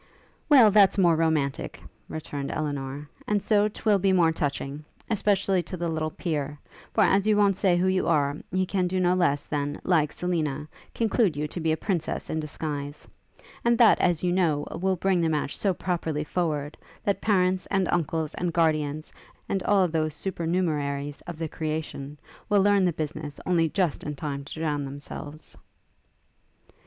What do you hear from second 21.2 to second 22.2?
of the creation,